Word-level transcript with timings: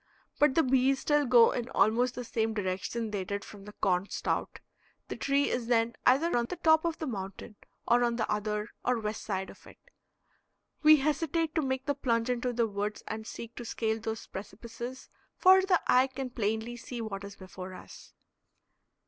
But 0.39 0.55
the 0.55 0.63
bees 0.63 0.99
still 0.99 1.27
go 1.27 1.51
in 1.51 1.69
almost 1.69 2.15
the 2.15 2.23
same 2.23 2.55
direction 2.55 3.11
they 3.11 3.23
did 3.23 3.45
from 3.45 3.65
the 3.65 3.73
corn 3.73 4.09
stout. 4.09 4.59
The 5.09 5.15
tree 5.15 5.51
is 5.51 5.67
then 5.67 5.93
either 6.07 6.35
on 6.35 6.45
the 6.45 6.55
top 6.55 6.85
of 6.85 6.97
the 6.97 7.05
mountain 7.05 7.55
or 7.87 8.03
on 8.03 8.15
the 8.15 8.27
other 8.27 8.69
or 8.83 8.97
west 8.97 9.21
side 9.23 9.51
of 9.51 9.67
it. 9.67 9.77
We 10.81 10.95
hesitate 10.95 11.53
to 11.53 11.61
make 11.61 11.85
the 11.85 11.93
plunge 11.93 12.31
into 12.31 12.51
the 12.51 12.65
woods 12.65 13.03
and 13.07 13.27
seek 13.27 13.53
to 13.57 13.63
scale 13.63 13.99
those 13.99 14.25
precipices, 14.25 15.07
for 15.37 15.61
the 15.61 15.79
eye 15.85 16.07
can 16.07 16.31
plainly 16.31 16.77
see 16.77 16.99
what 16.99 17.23
is 17.23 17.35
before 17.35 17.75
us. 17.75 18.15